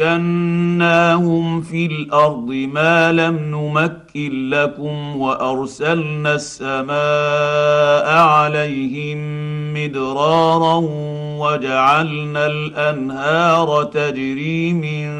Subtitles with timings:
[0.00, 9.18] مكناهم في الارض ما لم نمكن لكم وارسلنا السماء عليهم
[9.74, 10.80] مدرارا
[11.38, 15.12] وجعلنا الانهار تجري من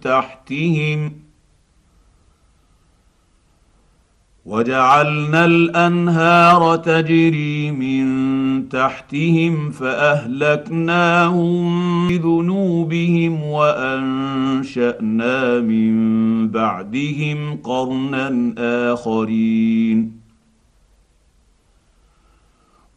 [0.00, 1.29] تحتهم
[4.50, 15.96] وجعلنا الانهار تجري من تحتهم فاهلكناهم بذنوبهم وانشانا من
[16.48, 18.54] بعدهم قرنا
[18.92, 20.19] اخرين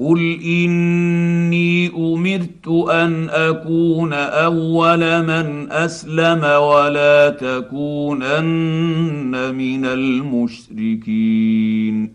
[0.00, 12.12] قل اني امرت ان اكون اول من اسلم ولا تكونن من المشركين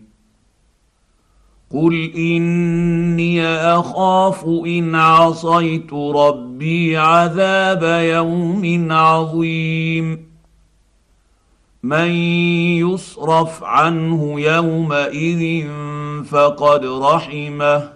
[1.70, 10.29] قل اني اخاف ان عصيت ربي عذاب يوم عظيم
[11.82, 12.10] من
[12.84, 15.68] يصرف عنه يومئذ
[16.24, 17.90] فقد رحمه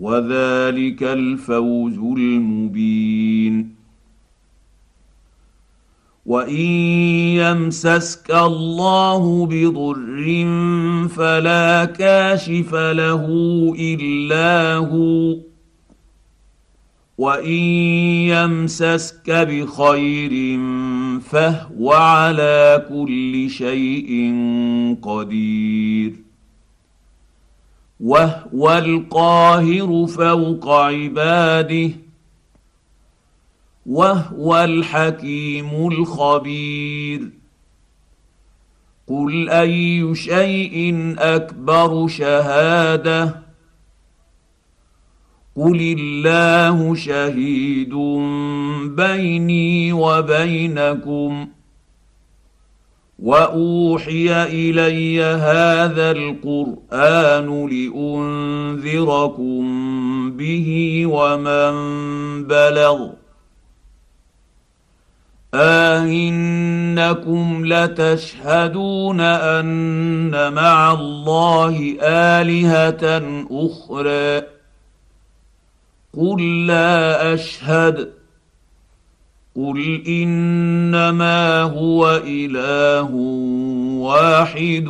[0.00, 3.74] وذلك الفوز المبين
[6.26, 6.60] وان
[7.36, 10.48] يمسسك الله بضر
[11.08, 13.24] فلا كاشف له
[13.78, 15.36] الا هو
[17.18, 20.54] وان يمسسك بخير
[21.20, 24.34] فهو على كل شيء
[25.02, 26.12] قدير
[28.00, 31.90] وهو القاهر فوق عباده
[33.86, 37.30] وهو الحكيم الخبير
[39.08, 43.43] قل اي شيء اكبر شهاده
[45.56, 47.94] قل الله شهيد
[48.96, 51.46] بيني وبينكم
[53.18, 57.66] واوحي الي هذا القران
[58.84, 59.44] لانذركم
[60.30, 60.68] به
[61.06, 61.74] ومن
[62.44, 63.10] بلغ
[65.54, 74.53] أئنكم آه لتشهدون أن مع الله آلهة أخرى
[76.16, 78.08] قل لا اشهد
[79.56, 83.14] قل انما هو اله
[83.98, 84.88] واحد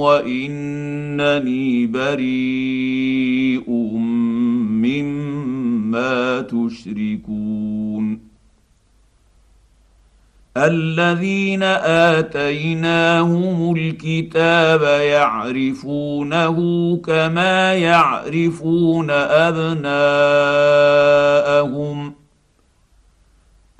[0.00, 7.49] وانني بريء مما تشركون
[10.56, 16.56] الذين اتيناهم الكتاب يعرفونه
[17.04, 19.10] كما يعرفون
[21.60, 22.12] ابناءهم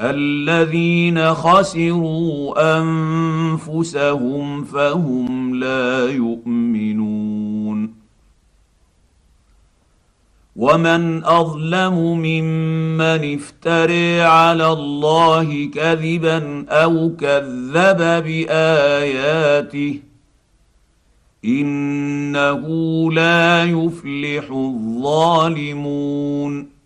[0.00, 7.29] الذين خسروا انفسهم فهم لا يؤمنون
[10.60, 19.98] ومن اظلم ممن افتري على الله كذبا او كذب باياته
[21.44, 22.68] انه
[23.12, 26.79] لا يفلح الظالمون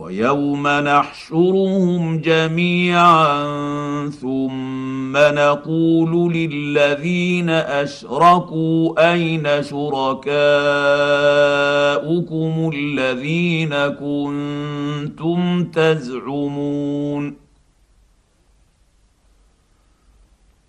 [0.00, 3.44] ويوم نحشرهم جميعا
[4.08, 10.30] ثم نقول للذين اشركوا اين شركاؤكم
[12.74, 17.34] الذين كنتم تزعمون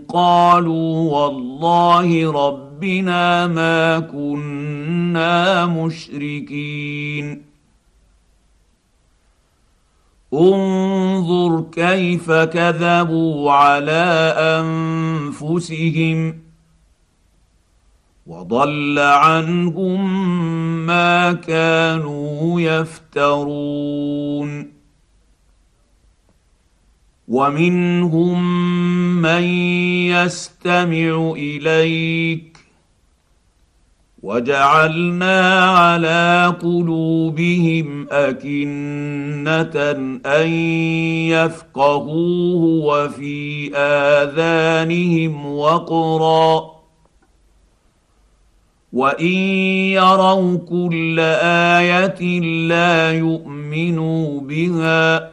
[0.08, 7.42] قالوا والله رب ربنا ما كنا مشركين
[10.34, 14.02] انظر كيف كذبوا على
[14.60, 16.34] انفسهم
[18.26, 20.26] وضل عنهم
[20.86, 24.72] ما كانوا يفترون
[27.28, 28.48] ومنهم
[29.22, 29.42] من
[30.08, 32.53] يستمع اليك
[34.24, 39.76] وجعلنا على قلوبهم اكنه
[40.26, 40.48] ان
[41.28, 46.64] يفقهوه وفي اذانهم وقرا
[48.92, 49.26] وان
[49.92, 55.30] يروا كل ايه لا يؤمنوا بها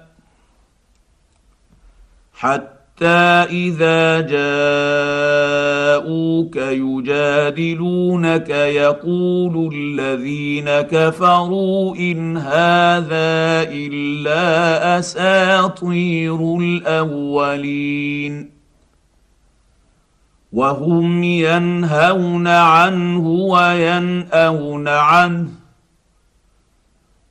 [2.33, 2.70] حتى
[3.03, 18.49] اذا جاءوك يجادلونك يقول الذين كفروا ان هذا الا اساطير الاولين
[20.53, 25.49] وهم ينهون عنه ويناون عنه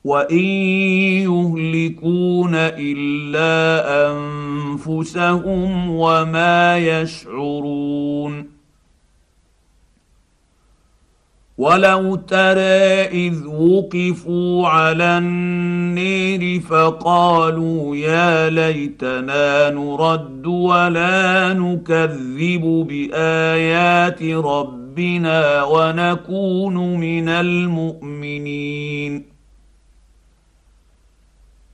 [0.03, 4.40] وان يهلكون الا انفسهم
[4.87, 8.61] انفسهم وما يشعرون
[11.57, 26.75] ولو ترى اذ وقفوا على النير فقالوا يا ليتنا نرد ولا نكذب بايات ربنا ونكون
[26.99, 29.30] من المؤمنين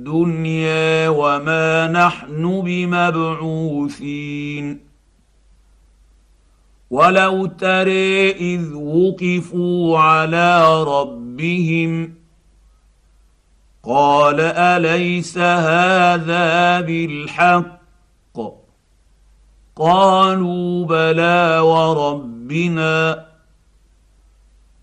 [0.00, 4.80] الدنيا وما نحن بمبعوثين
[6.90, 12.14] ولو ترى اذ وقفوا على ربهم
[13.82, 17.80] قال اليس هذا بالحق
[19.76, 23.29] قالوا بلى وربنا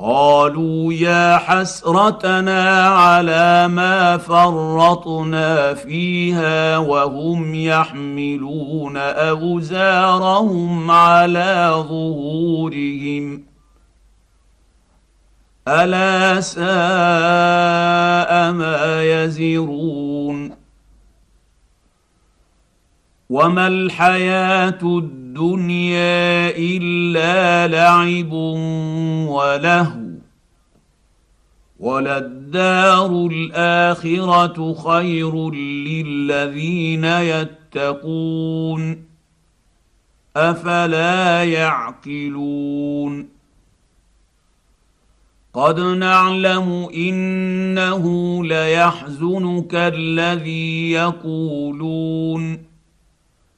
[0.00, 13.40] قالوا يا حسرتنا على ما فرطنا فيها وهم يحملون اوزارهم على ظهورهم
[15.68, 16.62] الا ساء
[18.52, 20.50] ما يزرون
[23.30, 28.32] وما الحياه الدنيا الدنيا الا لعب
[29.30, 30.08] ولهو
[31.80, 39.04] وللدار الاخره خير للذين يتقون
[40.36, 43.28] افلا يعقلون
[45.54, 48.04] قد نعلم انه
[48.44, 52.68] ليحزنك الذي يقولون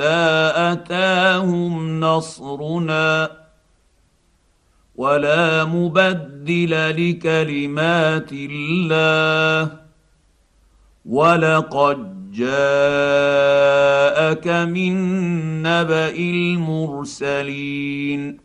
[0.00, 3.30] اتاهم نصرنا
[4.96, 9.72] ولا مبدل لكلمات الله
[11.06, 14.98] ولقد جاءك من
[15.62, 18.43] نبا المرسلين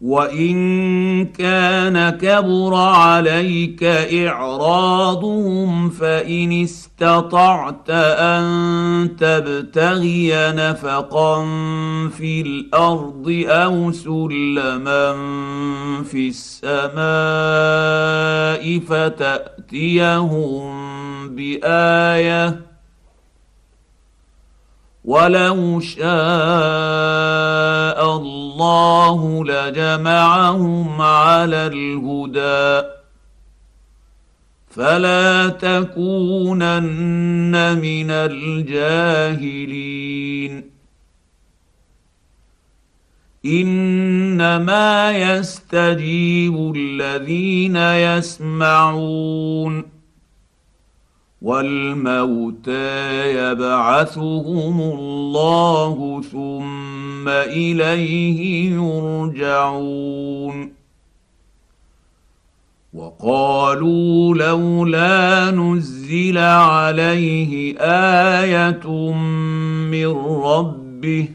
[0.00, 3.84] وان كان كبر عليك
[4.28, 8.46] اعراضهم فان استطعت ان
[9.18, 11.42] تبتغي نفقا
[12.18, 15.12] في الارض او سلما
[16.10, 16.98] في السماء
[18.78, 20.58] فتاتيهم
[21.34, 22.67] بايه
[25.08, 26.04] ولو شاء
[28.16, 32.88] الله لجمعهم على الهدى
[34.70, 40.64] فلا تكونن من الجاهلين
[43.44, 49.97] انما يستجيب الذين يسمعون
[51.42, 60.72] والموتى يبعثهم الله ثم اليه يرجعون
[62.94, 68.92] وقالوا لولا نزل عليه ايه
[69.90, 70.10] من
[70.42, 71.28] ربه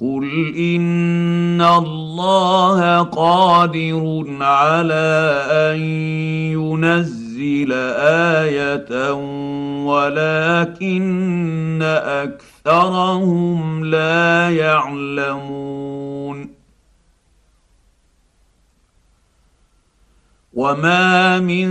[0.00, 5.78] قل ان الله قادر على ان
[6.52, 9.12] ينزل انزل ايه
[9.84, 16.50] ولكن اكثرهم لا يعلمون
[20.54, 21.68] وما من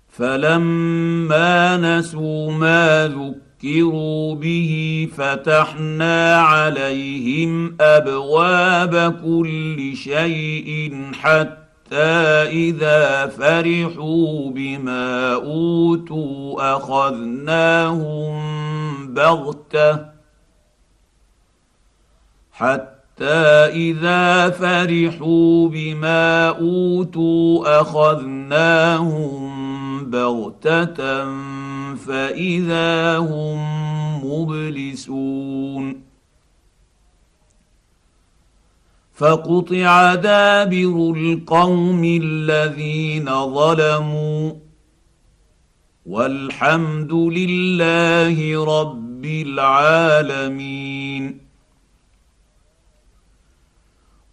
[0.09, 15.34] فلما نسوا ما ذكروا ذكروا به فتحنا عليهم ابواب كل شيء حتى اذا فرحوا بما
[15.34, 18.43] اوتوا اخذناهم
[19.15, 19.99] بغته
[22.52, 23.02] حتى
[23.73, 29.41] إذا فرحوا بما أوتوا أخذناهم
[30.10, 31.23] بغتة
[32.06, 33.60] فاذا هم
[34.26, 36.02] مبلسون
[39.15, 44.52] فقطع دابر القوم الذين ظلموا
[46.06, 51.01] والحمد لله رب العالمين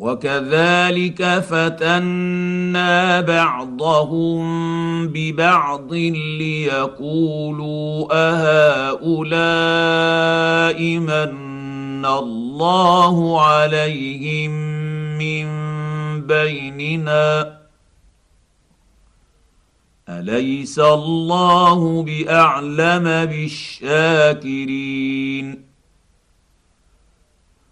[0.00, 5.92] وكذلك فتنا بعضهم ببعض
[6.40, 14.50] ليقولوا اهؤلاء من الله عليهم
[15.18, 15.46] من
[16.26, 17.58] بيننا
[20.08, 25.69] اليس الله باعلم بالشاكرين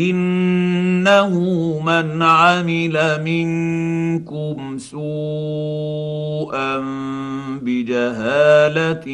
[0.00, 1.32] انه
[1.86, 6.76] من عمل منكم سوءا
[7.62, 9.08] بجهاله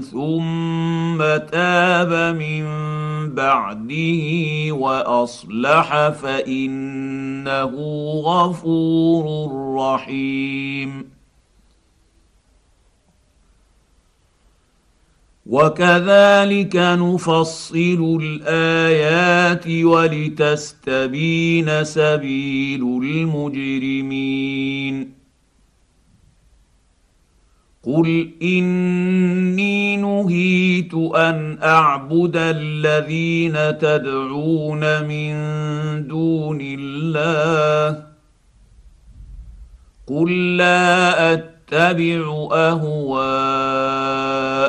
[0.00, 1.18] ثم
[1.52, 2.64] تاب من
[3.34, 4.24] بعده
[4.72, 7.64] واصلح فانه
[8.24, 9.24] غفور
[9.76, 11.19] رحيم
[15.50, 25.12] وكذلك نفصل الايات ولتستبين سبيل المجرمين
[27.82, 35.30] قل اني نهيت ان اعبد الذين تدعون من
[36.08, 38.02] دون الله
[40.06, 43.89] قل لا اتبع اهواءكم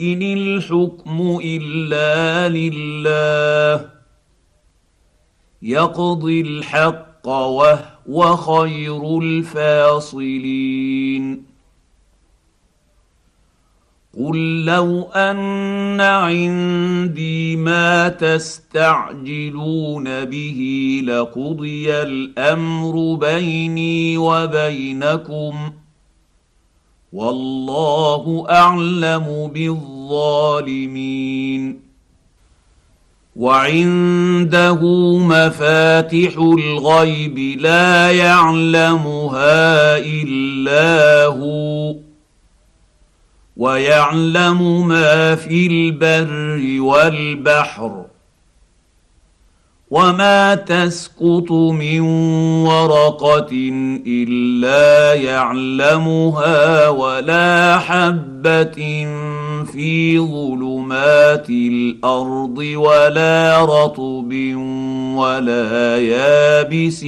[0.00, 3.90] ان الحكم الا لله
[5.62, 11.42] يقضي الحق وهو خير الفاصلين
[14.18, 20.58] قل لو ان عندي ما تستعجلون به
[21.06, 25.85] لقضي الامر بيني وبينكم ۖ
[27.16, 31.80] والله اعلم بالظالمين
[33.36, 34.82] وعنده
[35.18, 41.94] مفاتح الغيب لا يعلمها الا هو
[43.56, 48.05] ويعلم ما في البر والبحر
[49.96, 52.00] وما تسقط من
[52.66, 53.46] ورقه
[54.06, 59.06] الا يعلمها ولا حبه
[59.72, 64.32] في ظلمات الارض ولا رطب
[65.16, 67.06] ولا يابس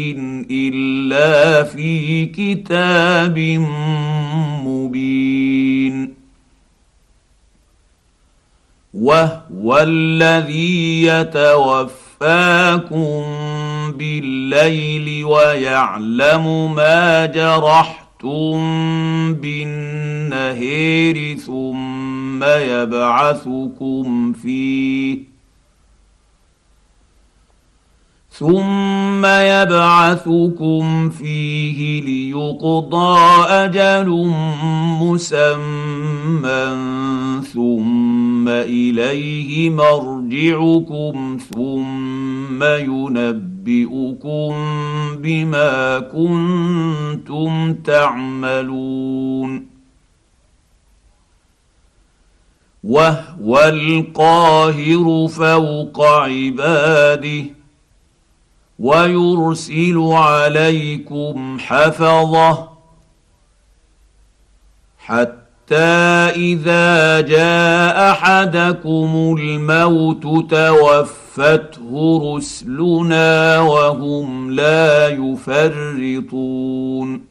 [0.51, 3.38] الا في كتاب
[4.64, 6.14] مبين
[8.94, 13.24] وهو الذي يتوفى يخفاكم
[13.94, 18.59] بالليل ويعلم ما جرحتم
[19.42, 25.27] بالنهير ثم يبعثكم فيه
[28.38, 34.33] ثم يبعثكم فيه ليقضى اجل
[35.01, 36.68] مسمى
[37.53, 44.55] ثم اليه مرجعكم ثم ينبئكم
[45.18, 49.66] بما كنتم تعملون
[52.85, 57.58] وهو القاهر فوق عباده
[58.78, 62.68] ويرسل عليكم حفظه
[64.98, 65.38] حتى
[66.36, 77.22] اذا جاء احدكم الموت توفته رسلنا وهم لا يفرطون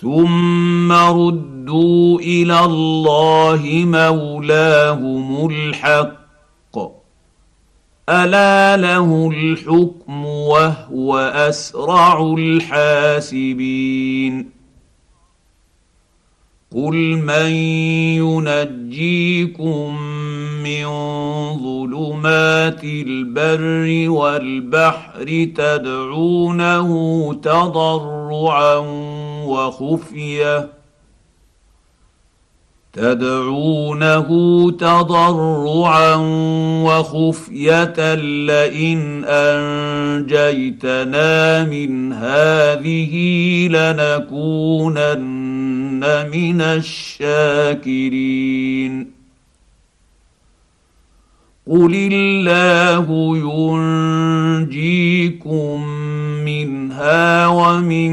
[0.00, 6.23] ثم ردوا الى الله مولاهم الحق
[8.08, 14.50] الا له الحكم وهو اسرع الحاسبين
[16.74, 17.48] قل من
[18.84, 20.02] ينجيكم
[20.62, 20.84] من
[21.58, 26.84] ظلمات البر والبحر تدعونه
[27.42, 28.76] تضرعا
[29.46, 30.73] وخفيه
[32.94, 34.26] تدعونه
[34.70, 36.14] تضرعا
[36.84, 43.14] وخفيه لئن انجيتنا من هذه
[43.68, 49.14] لنكونن من الشاكرين
[51.66, 53.34] قل الله
[54.66, 55.86] ينجيكم
[56.44, 58.12] منها ومن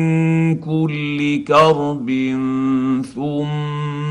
[0.56, 2.12] كل كرب
[3.16, 3.81] ثم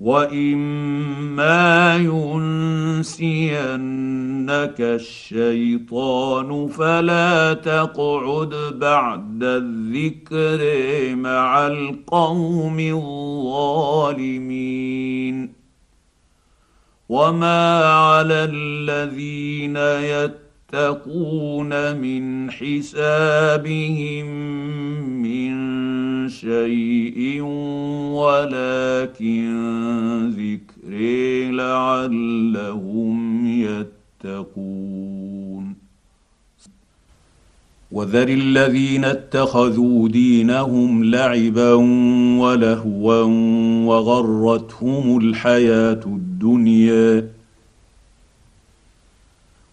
[0.00, 15.52] واما ينسينك الشيطان فلا تقعد بعد الذكر مع القوم الظالمين
[17.08, 24.26] وما على الذين يتقون يتقون من حسابهم
[25.22, 25.58] من
[26.28, 27.40] شيء
[28.12, 29.48] ولكن
[30.36, 35.74] ذكري لعلهم يتقون
[37.92, 41.72] وذر الذين اتخذوا دينهم لعبا
[42.38, 43.22] ولهوا
[43.86, 47.37] وغرتهم الحياه الدنيا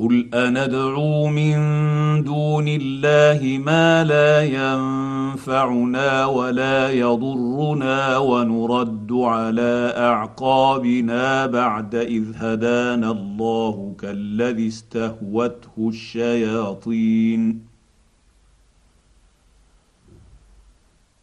[0.00, 1.56] قل اندعو من
[2.24, 14.66] دون الله ما لا ينفعنا ولا يضرنا ونرد على اعقابنا بعد اذ هدانا الله كالذي
[14.68, 17.69] استهوته الشياطين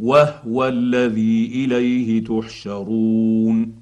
[0.00, 3.74] وهو الذي اليه تحشرون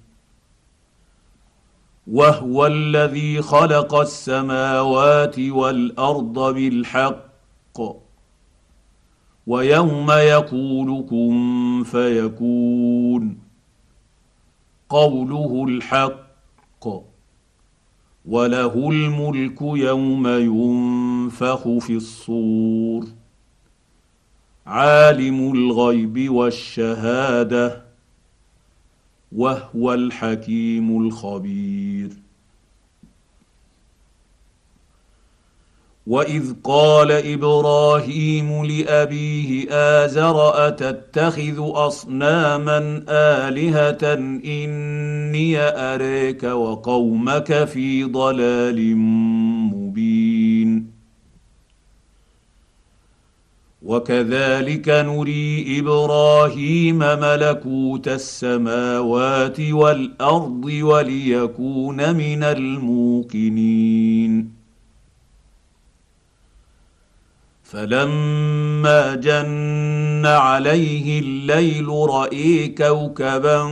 [2.07, 7.81] وهو الذي خلق السماوات والارض بالحق
[9.46, 13.38] ويوم يقول كن فيكون
[14.88, 16.87] قوله الحق
[18.26, 23.05] وله الملك يوم ينفخ في الصور
[24.66, 27.83] عالم الغيب والشهاده
[29.37, 32.09] وهو الحكيم الخبير
[36.07, 39.68] واذ قال ابراهيم لابيه
[40.05, 42.79] ازر اتتخذ اصناما
[43.48, 48.79] الهه اني اريك وقومك في ضلال
[53.87, 64.57] وكذلك نري ابراهيم ملكوت السماوات والارض وليكون من الموقنين
[67.62, 73.62] فلما جن عليه الليل رأي كوكبا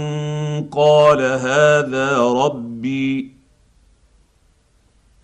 [0.73, 3.34] قال هذا ربي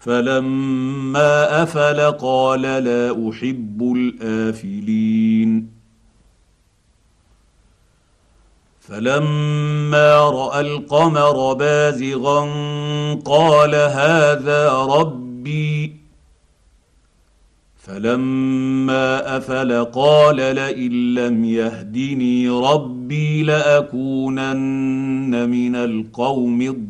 [0.01, 5.67] فلما افل قال لا احب الافلين
[8.81, 12.41] فلما راى القمر بازغا
[13.25, 15.97] قال هذا ربي
[17.77, 26.90] فلما افل قال لئن لم يهدني ربي لاكونن من القوم الضالين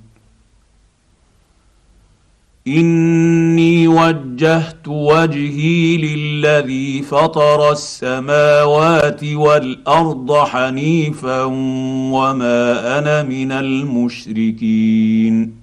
[2.67, 15.61] اني وجهت وجهي للذي فطر السماوات والارض حنيفا وما انا من المشركين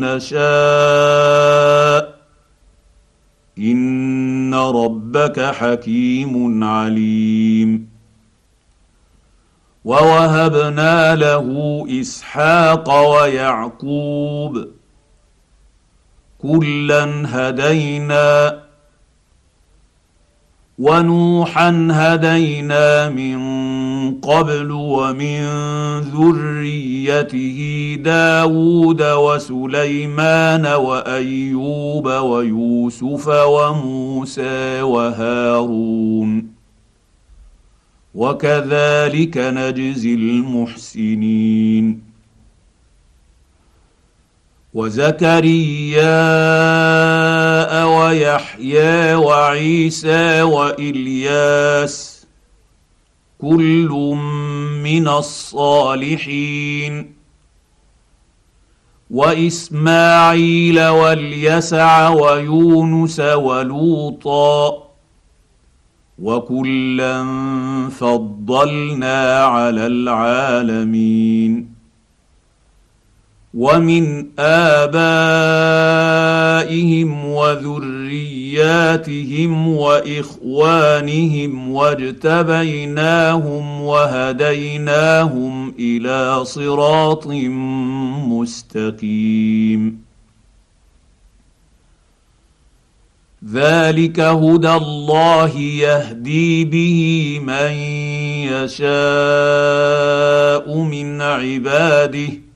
[0.00, 2.14] نشاء
[3.58, 7.88] ان ربك حكيم عليم
[9.84, 14.66] ووهبنا له اسحاق ويعقوب
[16.38, 18.58] كلا هدينا
[20.78, 23.38] ونوحا هدينا من
[24.10, 25.40] من قبل ومن
[26.00, 27.58] ذريته
[28.02, 36.44] داود وسليمان وايوب ويوسف وموسى وهارون
[38.14, 42.00] وكذلك نجزي المحسنين
[44.74, 46.24] وزكريا
[47.84, 52.19] ويحيى وعيسى والياس
[53.42, 53.90] كل
[54.84, 57.06] من الصالحين
[59.10, 64.86] واسماعيل واليسع ويونس ولوطا
[66.22, 67.24] وكلا
[67.98, 71.68] فضلنا على العالمين
[73.54, 90.10] ومن ابائهم وذريتهم ذرياتهم واخوانهم واجتبيناهم وهديناهم الى صراط مستقيم
[93.52, 97.00] ذلك هدى الله يهدي به
[97.46, 97.72] من
[98.52, 102.49] يشاء من عباده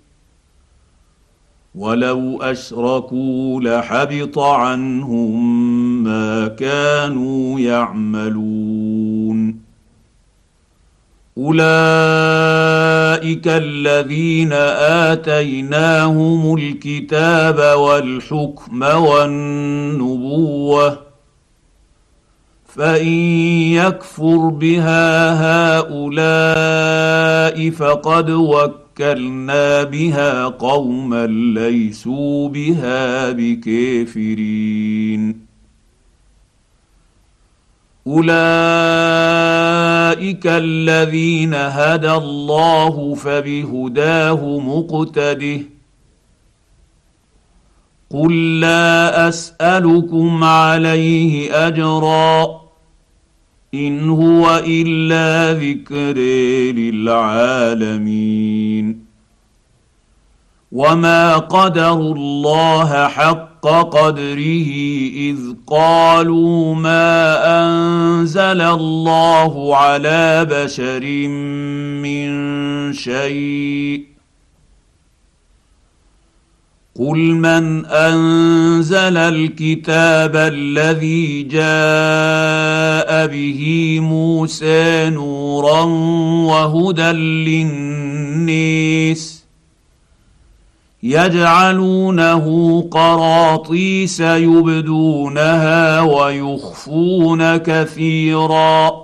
[1.74, 9.60] ولو اشركوا لحبط عنهم ما كانوا يعملون
[11.38, 11.78] اولئك
[13.46, 14.52] الذين
[15.10, 20.98] اتيناهم الكتاب والحكم والنبوه
[22.74, 23.08] فان
[23.72, 25.10] يكفر بها
[25.78, 35.46] هؤلاء فقد وكلوا وكلنا بها قوما ليسوا بها بكافرين
[38.06, 45.60] اولئك الذين هدى الله فبهداه مقتده
[48.10, 52.63] قل لا اسالكم عليه اجرا
[53.74, 56.18] ان هو الا ذكر
[56.80, 59.04] للعالمين
[60.72, 64.66] وما قدروا الله حق قدره
[65.14, 71.04] اذ قالوا ما انزل الله على بشر
[72.02, 72.30] من
[72.92, 74.13] شيء
[76.98, 83.62] قل من انزل الكتاب الذي جاء به
[84.00, 85.80] موسى نورا
[86.54, 87.10] وهدى
[88.42, 89.44] للناس
[91.02, 92.46] يجعلونه
[92.92, 99.03] قراطيس يبدونها ويخفون كثيرا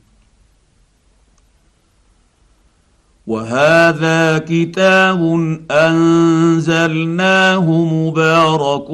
[3.27, 5.19] وهذا كتاب
[5.71, 8.91] انزلناه مبارك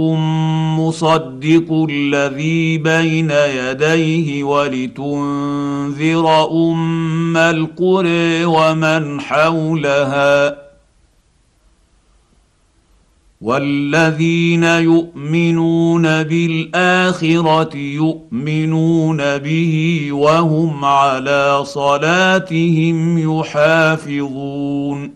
[0.79, 10.66] مصدق الذي بين يديه ولتنذر ام القرى ومن حولها
[13.47, 25.11] والذين يؤمنون بالاخره يؤمنون به وهم على صلاتهم يحافظون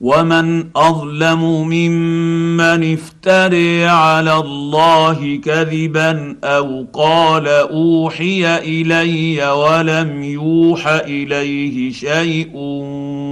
[0.00, 12.50] ومن اظلم ممن افتري على الله كذبا او قال اوحي الي ولم يوح اليه شيء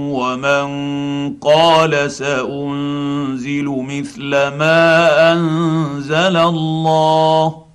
[0.07, 0.67] ومن
[1.41, 7.67] قال سانزل مثل ما انزل الله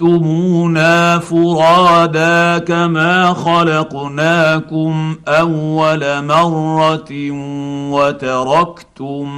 [0.00, 7.30] جئتمونا فرادا كما خلقناكم اول مره
[7.92, 9.28] وتركتم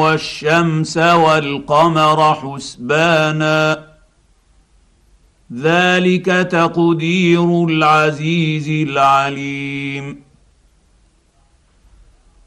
[0.00, 3.86] والشمس والقمر حسبانا
[5.60, 10.16] ذلك تقدير العزيز العليم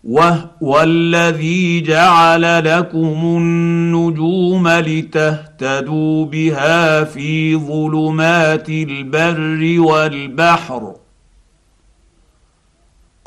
[0.04, 10.94] وهو الذي جعل لكم النجوم لتهتدوا بها في ظلمات البر والبحر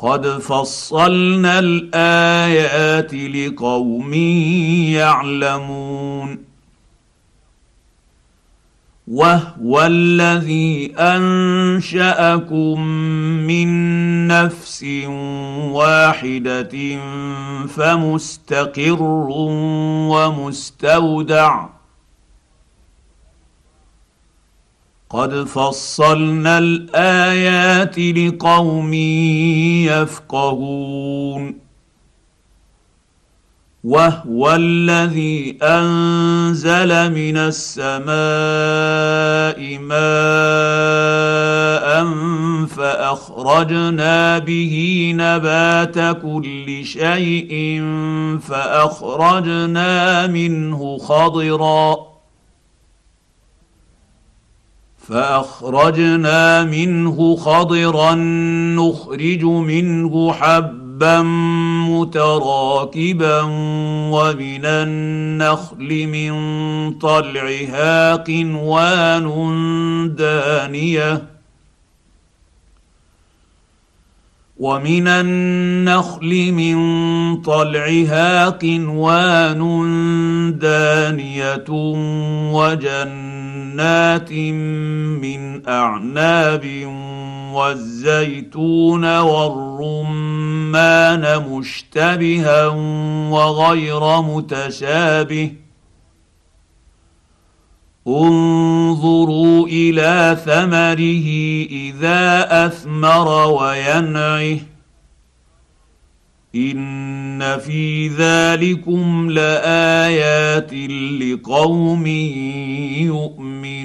[0.00, 4.12] قد فصلنا الايات لقوم
[4.88, 6.38] يعلمون
[9.08, 12.80] وهو الذي انشاكم
[13.46, 13.70] من
[14.26, 14.84] نفس
[15.74, 16.98] واحده
[17.68, 19.02] فمستقر
[20.08, 21.77] ومستودع
[25.10, 28.94] قد فصلنا الايات لقوم
[31.64, 31.68] يفقهون
[33.84, 42.08] وهو الذي انزل من السماء ماء
[42.66, 47.78] فاخرجنا به نبات كل شيء
[48.48, 52.07] فاخرجنا منه خضرا
[55.08, 58.14] فاخرجنا منه خضرا
[58.78, 61.22] نخرج منه حبا
[61.88, 63.40] متراكبا
[64.12, 66.32] ومن النخل من
[66.98, 69.28] طلعها قنوان
[70.18, 71.22] دانيه
[74.58, 76.76] ومن النخل من
[77.42, 79.58] طلعها قنوان
[80.60, 81.64] دانيه
[82.52, 83.27] وجنه
[83.78, 84.32] جنات
[85.22, 86.64] من اعناب
[87.52, 92.66] والزيتون والرمان مشتبها
[93.30, 95.52] وغير متشابه
[98.08, 101.18] انظروا الى ثمره
[101.70, 104.58] اذا اثمر وينعه
[106.54, 110.72] ان في ذلكم لايات
[111.22, 112.06] لقوم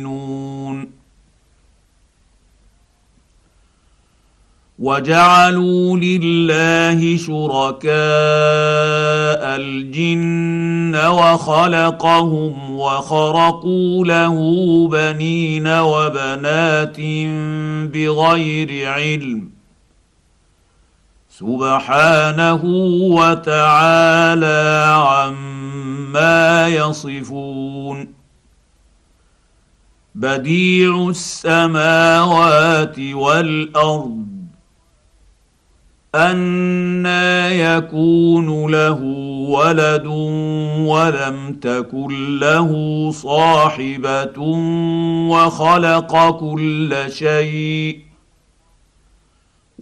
[0.01, 0.89] يؤمنون
[4.80, 7.91] وجعلوا لله شركاء
[9.55, 14.36] الجن وخلقهم وخرقوا له
[14.88, 16.99] بنين وبنات
[17.93, 19.53] بغير علم
[21.39, 22.61] سبحانه
[23.11, 28.07] وتعالى عما يصفون
[30.15, 34.25] بديع السماوات والارض
[36.15, 39.01] أنا يكون له
[39.49, 40.05] ولد
[40.88, 42.69] ولم تكن له
[43.11, 44.39] صاحبه
[45.29, 47.99] وخلق كل شيء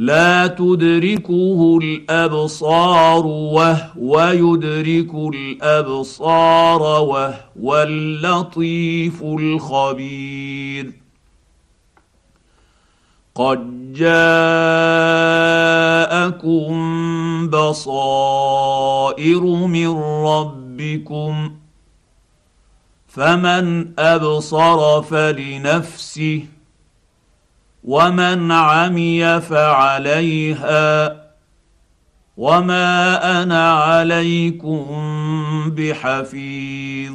[0.00, 10.92] لا تدركه الابصار وهو يدرك الابصار وهو اللطيف الخبير
[13.34, 14.22] قد جاءكم
[17.48, 19.88] بصائر من
[20.26, 21.50] ربكم
[23.08, 26.42] فمن ابصر فلنفسه
[27.84, 31.20] ومن عمي فعليها
[32.36, 34.86] وما انا عليكم
[35.76, 37.12] بحفيظ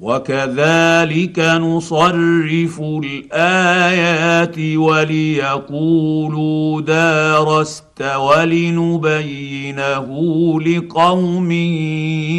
[0.00, 10.20] وكذلك نصرف الايات وليقولوا دارست ولنبينه
[10.60, 11.50] لقوم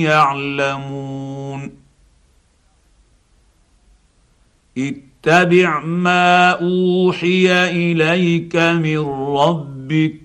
[0.05, 1.71] يعلمون
[5.27, 8.99] اتبع ما اوحي اليك من
[9.37, 10.15] ربك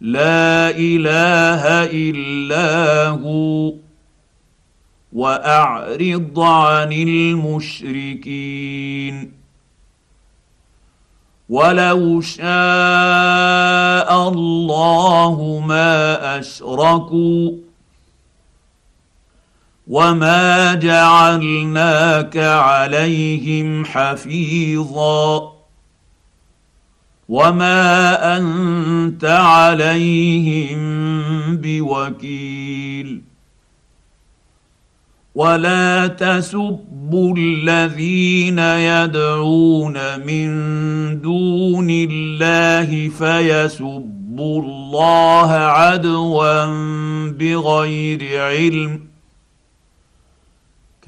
[0.00, 3.72] لا اله الا هو
[5.12, 9.32] واعرض عن المشركين
[11.48, 17.63] ولو شاء الله ما اشركوا
[19.88, 25.52] وما جعلناك عليهم حفيظا
[27.28, 27.86] وما
[28.36, 30.78] انت عليهم
[31.56, 33.22] بوكيل
[35.34, 40.48] ولا تسبوا الذين يدعون من
[41.20, 46.66] دون الله فيسبوا الله عدوا
[47.30, 49.13] بغير علم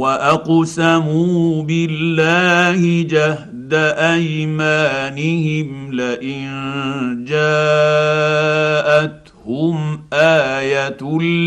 [0.00, 6.48] واقسموا بالله جهد ايمانهم لئن
[7.28, 10.96] جاءتهم ايه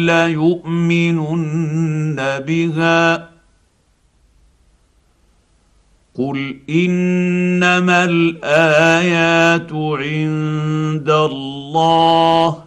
[0.06, 3.30] ليؤمنن بها
[6.16, 12.64] قل انما الايات عند الله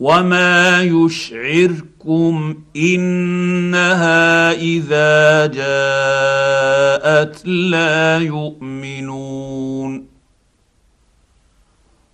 [0.00, 10.04] وما يشعرك ربكم انها اذا جاءت لا يؤمنون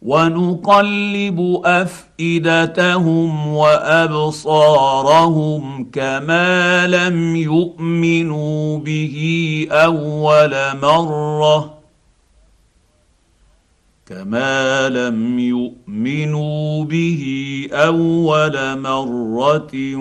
[0.03, 9.27] ونقلب افئدتهم وابصارهم كما لم يؤمنوا به
[9.73, 11.84] اول مره
[14.07, 17.23] كما لم يؤمنوا به
[17.73, 19.97] اول مره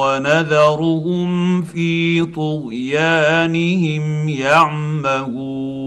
[0.00, 5.81] ونذرهم في طغيانهم يعمهون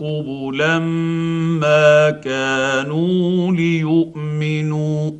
[0.00, 0.78] قبلا
[1.58, 5.10] ما كانوا ليؤمنوا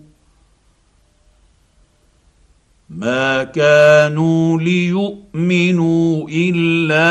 [2.90, 7.08] ما كانوا ليؤمنوا الا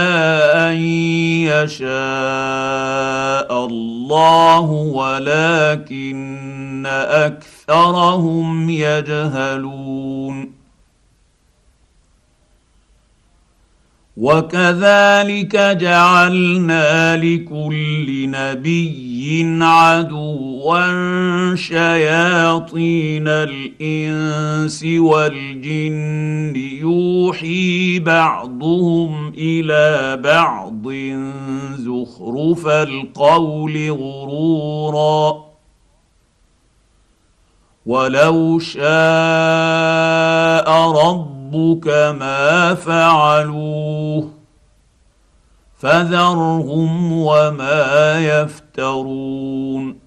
[0.71, 0.75] ان
[1.51, 10.51] يشاء الله ولكن اكثرهم يجهلون
[14.17, 30.83] وكذلك جعلنا لكل نبي عدوا طغوا شياطين الانس والجن يوحي بعضهم الى بعض
[31.77, 35.45] زخرف القول غرورا
[37.85, 38.87] ولو شاء
[41.05, 41.87] ربك
[42.19, 44.29] ما فعلوه
[45.77, 50.04] فذرهم وما يفترون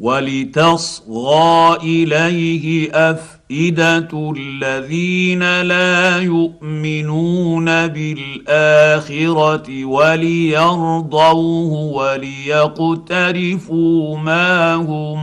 [0.00, 15.18] ولتصغى اليه افئده الذين لا يؤمنون بالاخره وليرضوه وليقترفوا ما هم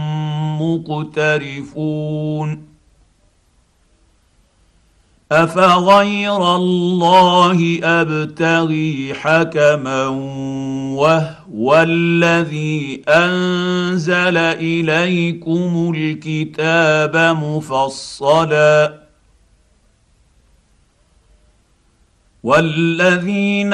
[0.61, 2.59] مقترفون
[5.31, 10.07] افغير الله ابتغي حكما
[10.95, 19.05] وهو الذي انزل اليكم الكتاب مفصلا
[22.43, 23.73] والذين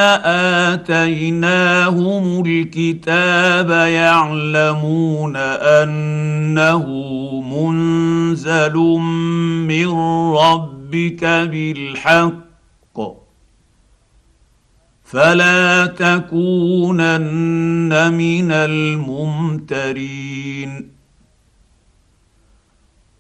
[0.80, 6.86] اتيناهم الكتاب يعلمون انه
[7.54, 8.78] منزل
[9.68, 9.88] من
[10.38, 12.51] ربك بالحق
[15.12, 20.92] فلا تكونن من الممترين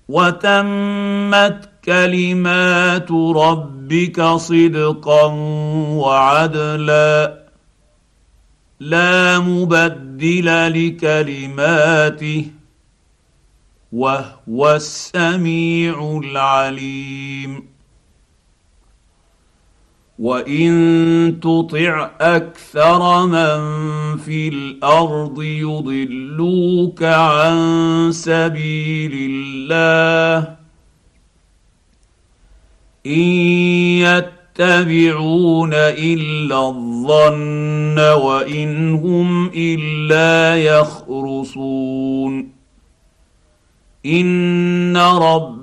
[0.09, 5.23] وتمت كلمات ربك صدقا
[5.93, 7.41] وعدلا
[8.79, 10.45] لا مبدل
[10.89, 12.45] لكلماته
[13.91, 17.70] وهو السميع العليم
[20.21, 20.73] وان
[21.41, 23.41] تطع اكثر من
[24.17, 27.57] في الارض يضلوك عن
[28.11, 30.55] سبيل الله
[33.05, 33.19] ان
[34.61, 42.49] يتبعون الا الظن وان هم الا يخرصون
[44.05, 45.60] ان رب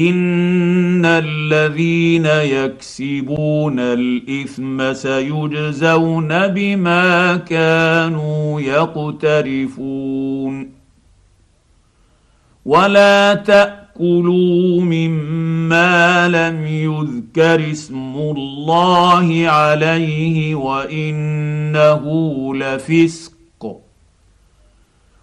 [0.00, 10.70] ان الذين يكسبون الاثم سيجزون بما كانوا يقترفون
[12.64, 22.02] ولا تاكلوا مما لم يذكر اسم الله عليه وانه
[22.56, 23.32] لفسق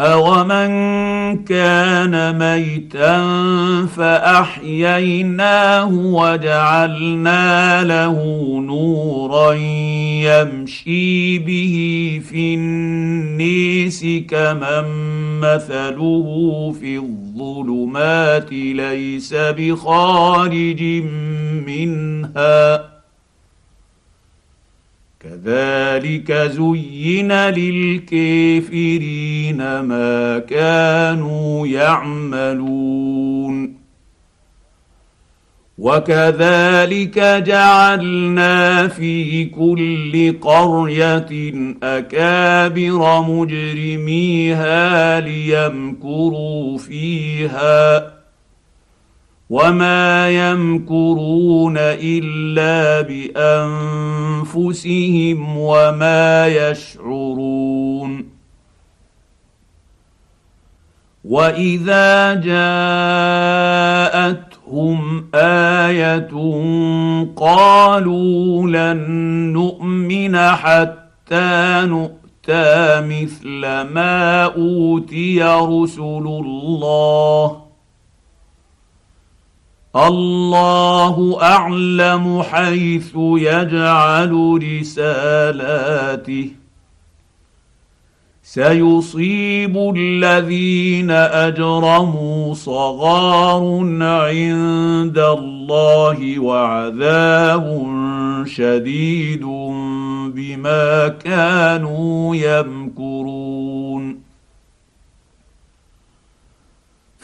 [0.00, 0.72] أومن
[1.44, 3.20] كان ميتا
[3.86, 8.22] فأحييناه وجعلنا له
[8.66, 9.52] نورا
[10.24, 11.76] يمشي به
[12.30, 14.84] في النيس كمن
[15.40, 20.82] مثله في الظلمات ليس بخارج
[21.66, 22.93] منها
[25.24, 33.74] كذلك زين للكافرين ما كانوا يعملون
[35.78, 41.28] وكذلك جعلنا في كل قريه
[41.82, 48.13] اكابر مجرميها ليمكروا فيها
[49.54, 58.26] وما يمكرون الا بانفسهم وما يشعرون
[61.24, 66.28] واذا جاءتهم ايه
[67.36, 69.00] قالوا لن
[69.52, 73.60] نؤمن حتى نؤتى مثل
[73.92, 77.63] ما اوتي رسل الله
[79.96, 86.50] الله اعلم حيث يجعل رسالاته
[88.42, 93.62] سيصيب الذين اجرموا صغار
[94.02, 97.82] عند الله وعذاب
[98.46, 99.44] شديد
[100.34, 103.33] بما كانوا يمكرون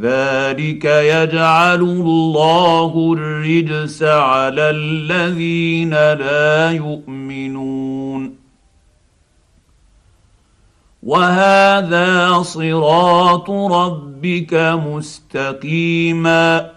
[0.00, 8.34] كذلك يجعل الله الرجس على الذين لا يؤمنون
[11.02, 14.54] وهذا صراط ربك
[14.86, 16.70] مستقيما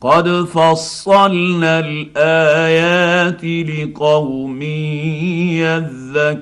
[0.00, 4.62] قد فصلنا الايات لقوم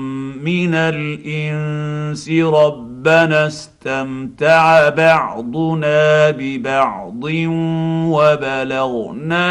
[0.44, 7.24] من الانس ربنا استمتع بعضنا ببعض
[8.14, 9.46] وبلغنا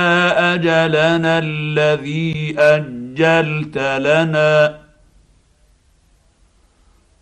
[0.55, 4.82] اجلنا الذي اجلت لنا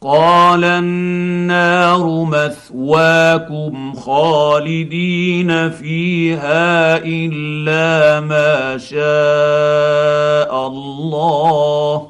[0.02, 12.08] قال النار مثواكم خالدين فيها الا ما شاء الله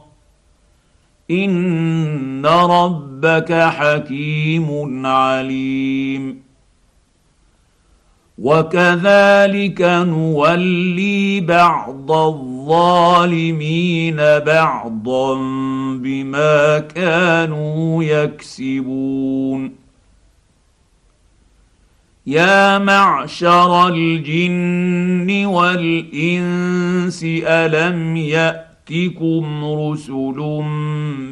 [1.31, 6.41] ان ربك حكيم عليم
[8.39, 15.35] وكذلك نولي بعض الظلم الظالمين بعضا
[15.97, 19.73] بما كانوا يكسبون
[22.27, 30.41] يا معشر الجن والانس الم يأت ياتكم رسل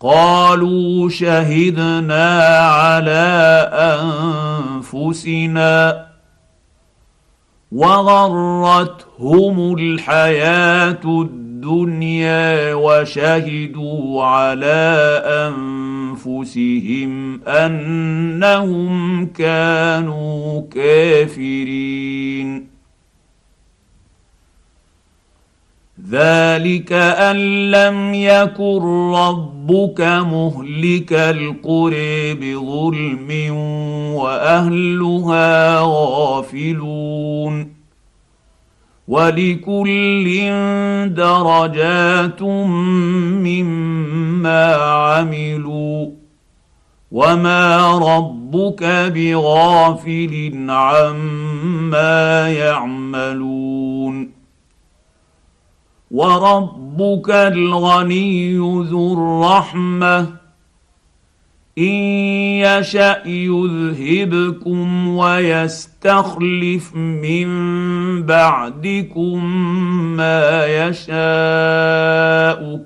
[0.00, 3.24] قالوا شهدنا على
[4.82, 6.13] انفسنا
[7.74, 22.73] وغرتهم الحياه الدنيا وشهدوا على انفسهم انهم كانوا كافرين
[26.10, 27.36] ذلك ان
[27.70, 28.78] لم يكن
[29.14, 33.54] ربك مهلك القرى بظلم
[34.14, 37.74] واهلها غافلون
[39.08, 40.24] ولكل
[41.14, 46.08] درجات مما عملوا
[47.12, 48.82] وما ربك
[49.14, 53.63] بغافل عما يعملون
[56.14, 58.56] وربك الغني
[58.88, 60.26] ذو الرحمه
[61.78, 61.94] ان
[62.64, 67.48] يشا يذهبكم ويستخلف من
[68.22, 69.44] بعدكم
[70.16, 71.16] ما يشاء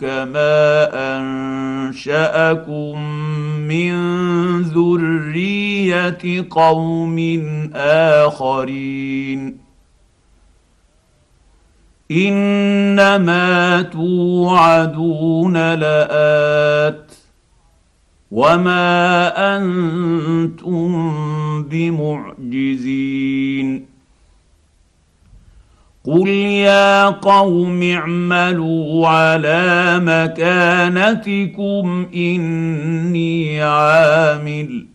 [0.00, 3.00] كما انشاكم
[3.68, 3.96] من
[4.62, 7.42] ذريه قوم
[7.74, 9.67] اخرين
[12.10, 17.12] انما توعدون لات
[18.30, 18.98] وما
[19.56, 20.88] انتم
[21.62, 23.86] بمعجزين
[26.04, 26.28] قل
[26.64, 34.86] يا قوم اعملوا على مكانتكم اني عامل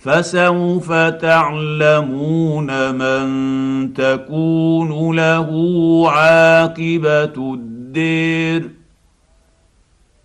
[0.00, 3.28] فسوف تعلمون من
[3.94, 8.70] تكون له عاقبه الدير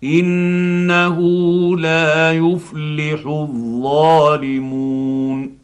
[0.04, 1.18] انه
[1.76, 5.55] لا يفلح الظالمون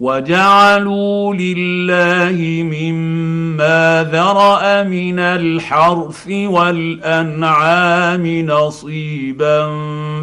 [0.00, 9.66] وجعلوا لله مما ذرا من الحرث والانعام نصيبا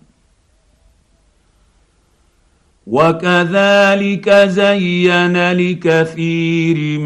[2.91, 6.99] وكذلك زين لكثير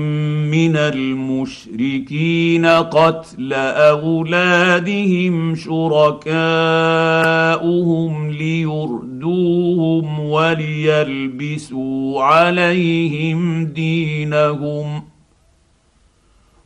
[0.49, 3.53] من المشركين قتل
[3.93, 15.03] اولادهم شركاءهم ليردوهم وليلبسوا عليهم دينهم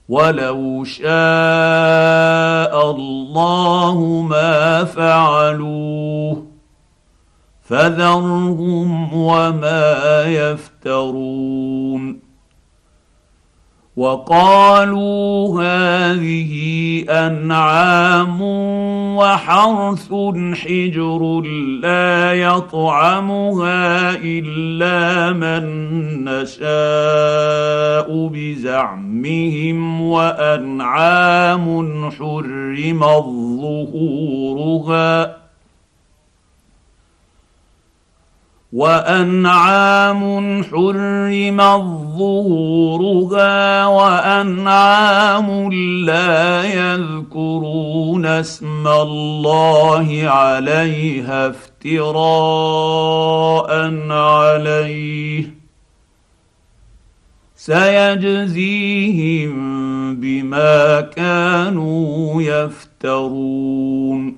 [0.10, 6.49] ولو شاء الله ما فعلوه
[7.70, 12.20] فذرهم وما يفترون
[13.98, 16.56] وقالوا هذه
[17.10, 18.42] انعام
[19.16, 20.14] وحرث
[20.54, 21.42] حجر
[21.82, 25.64] لا يطعمها الا من
[26.24, 33.00] نشاء بزعمهم وانعام حرم
[33.62, 35.39] ظهورها
[38.74, 41.58] وانعام حرم
[42.18, 45.74] ظهورها وانعام
[46.06, 53.70] لا يذكرون اسم الله عليها افتراء
[54.12, 55.54] عليه
[57.56, 59.60] سيجزيهم
[60.16, 64.38] بما كانوا يفترون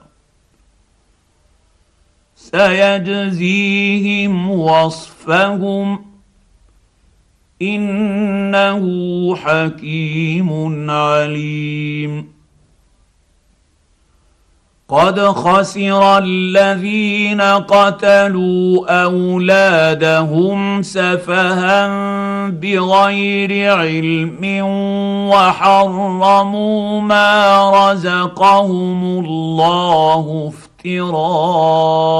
[2.55, 5.99] سيجزيهم وصفهم
[7.61, 8.85] انه
[9.35, 12.25] حكيم عليم
[14.89, 21.87] قد خسر الذين قتلوا اولادهم سفها
[22.49, 24.63] بغير علم
[25.29, 32.10] وحرموا ما رزقهم الله افتراء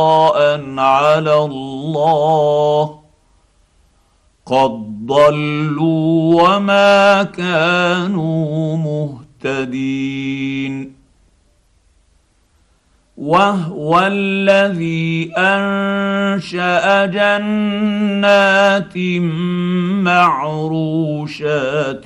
[0.98, 2.96] على الله
[4.46, 11.01] قد ضلوا وما كانوا مهتدين
[13.22, 18.98] وهو الذي انشا جنات
[20.02, 22.06] معروشات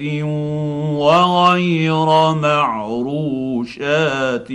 [0.91, 4.51] وغير معروشات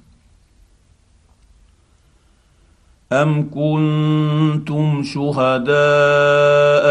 [3.23, 5.75] أم كنتم شهداء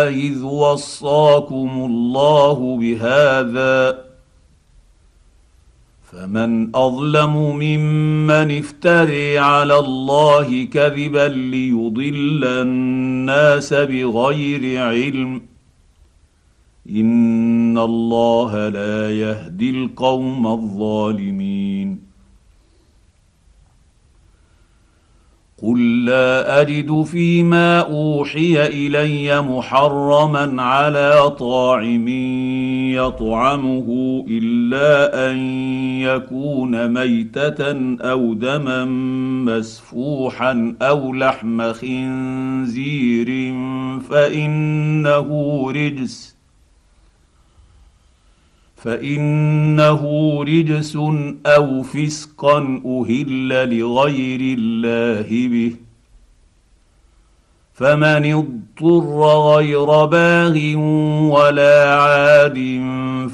[0.07, 3.97] إذ وصاكم الله بهذا
[6.11, 15.41] فمن أظلم ممن افتري على الله كذبا ليضل الناس بغير علم
[16.89, 21.32] إن الله لا يهدي القوم الظالمين
[25.65, 32.05] قل لا اجد فيما اوحي الي محرما على طاعم
[32.91, 35.37] يطعمه الا ان
[35.99, 38.85] يكون ميته او دما
[39.55, 43.51] مسفوحا او لحم خنزير
[44.09, 46.32] فانه رجس
[48.83, 50.03] فانه
[50.47, 50.95] رجس
[51.45, 55.75] او فسقا اهل لغير الله به
[57.73, 60.77] فمن اضطر غير باغ
[61.35, 62.59] ولا عاد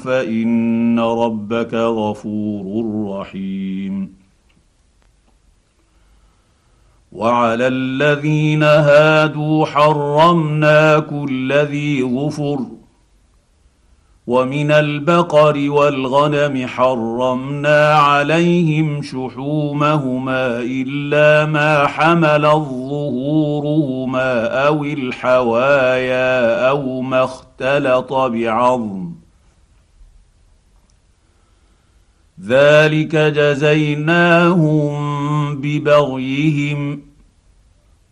[0.04, 2.86] فان ربك غفور
[3.18, 4.12] رحيم
[7.12, 12.58] وعلى الذين هادوا حرمنا كل ذي ظفر
[14.26, 28.12] ومن البقر والغنم حرمنا عليهم شحومهما الا ما حمل ظهورهما او الحوايا او ما اختلط
[28.12, 29.10] بعظم
[32.46, 35.00] ذلك جزيناهم
[35.60, 37.00] ببغيهم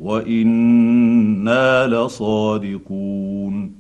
[0.01, 3.78] وانا لصادقون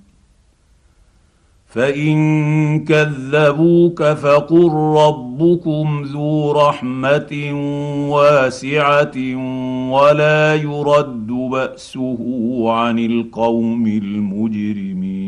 [1.71, 7.51] فان كذبوك فقل ربكم ذو رحمه
[8.11, 9.35] واسعه
[9.93, 12.19] ولا يرد باسه
[12.73, 15.28] عن القوم المجرمين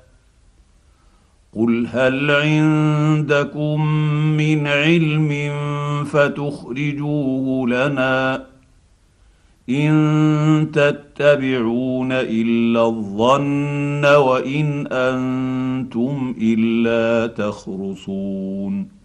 [1.55, 3.85] قل هل عندكم
[4.37, 5.49] من علم
[6.05, 8.45] فتخرجوه لنا
[9.69, 19.00] ان تتبعون الا الظن وان انتم الا تخرصون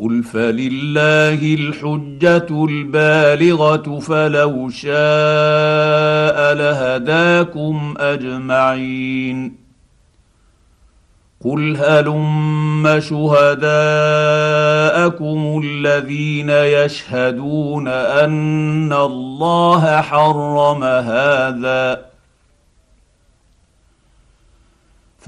[0.00, 9.52] قل فلله الحجه البالغه فلو شاء لهداكم اجمعين
[11.44, 22.00] قل هلم شهداءكم الذين يشهدون ان الله حرم هذا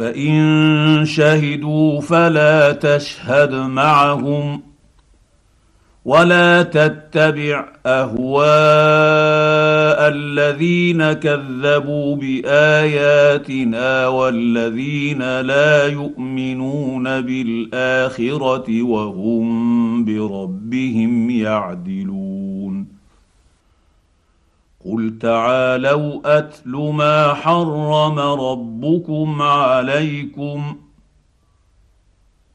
[0.00, 4.62] فان شهدوا فلا تشهد معهم
[6.04, 22.49] ولا تتبع اهواء الذين كذبوا باياتنا والذين لا يؤمنون بالاخره وهم بربهم يعدلون
[24.84, 30.76] قل تعالوا اتل ما حرم ربكم عليكم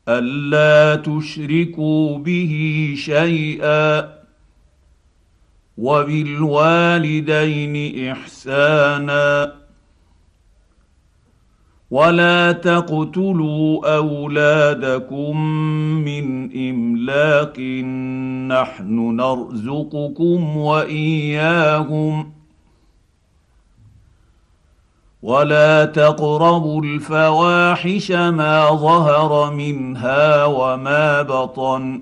[0.09, 4.13] الا تشركوا به شيئا
[5.77, 9.55] وبالوالدين احسانا
[11.91, 15.41] ولا تقتلوا اولادكم
[15.95, 17.59] من املاق
[18.61, 22.31] نحن نرزقكم واياهم
[25.23, 32.01] ولا تقربوا الفواحش ما ظهر منها وما بطن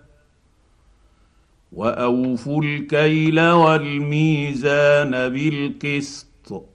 [1.71, 6.65] واوفوا الكيل والميزان بالقسط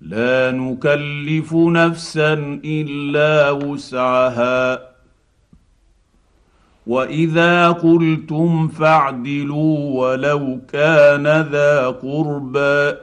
[0.00, 2.32] لا نكلف نفسا
[2.64, 4.90] الا وسعها
[6.86, 12.98] واذا قلتم فاعدلوا ولو كان ذا قربى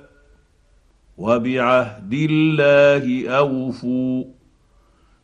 [1.18, 4.24] وبعهد الله اوفوا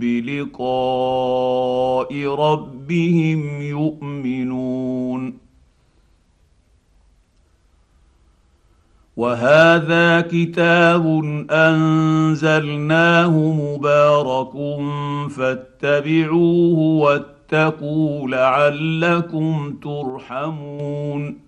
[0.00, 5.38] بلقاء ربهم يؤمنون
[9.16, 11.06] وهذا كتاب
[11.50, 14.50] انزلناه مبارك
[15.30, 21.38] فاتبعوه واتقوا لعلكم ترحمون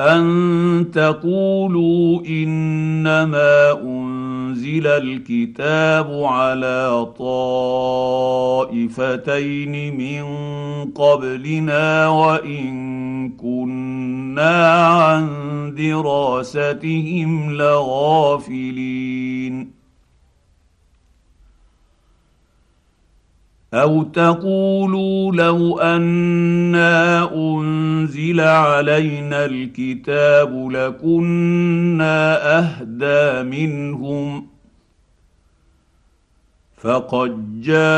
[0.00, 10.24] ان تقولوا انما انزل انزل الكتاب على طائفتين من
[10.90, 12.70] قبلنا وان
[13.28, 15.28] كنا عن
[15.78, 19.79] دراستهم لغافلين
[23.74, 34.46] او تقولوا لو انا انزل علينا الكتاب لكنا اهدى منهم
[36.78, 37.96] فقد جاءكم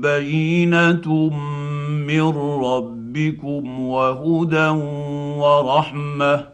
[0.00, 1.14] بينه
[1.90, 4.68] من ربكم وهدى
[5.38, 6.53] ورحمه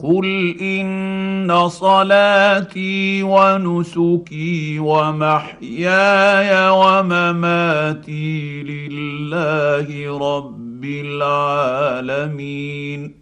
[0.00, 13.14] قل ان صلاتي ونسكي ومحياي ومماتي لله رب العالمين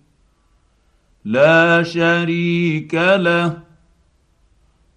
[1.24, 3.56] لا شريك له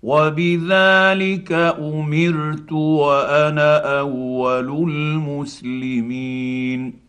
[0.03, 7.09] وبذلك امرت وانا اول المسلمين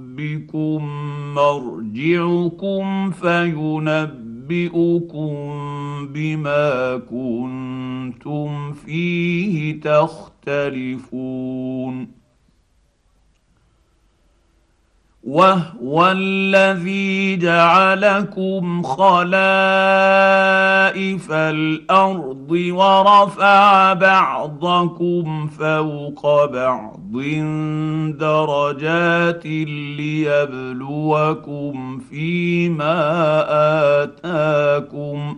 [0.21, 0.83] ربكم
[1.35, 5.29] مرجعكم فينبئكم
[6.13, 12.20] بما كنتم فيه تختلفون
[15.23, 26.99] وهو الذي جعلكم خلائف الارض ورفع بعضكم فوق بعض
[28.17, 32.99] درجات ليبلوكم فيما
[34.03, 35.37] اتاكم